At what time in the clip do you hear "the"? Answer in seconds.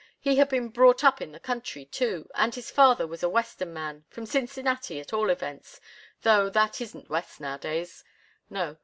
1.31-1.39